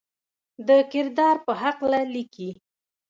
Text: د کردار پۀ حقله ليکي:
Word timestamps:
د 0.67 0.69
کردار 0.91 1.35
پۀ 1.45 1.53
حقله 1.61 2.01
ليکي: 2.13 2.49